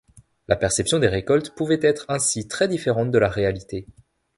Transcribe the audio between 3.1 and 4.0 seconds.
de la réalité.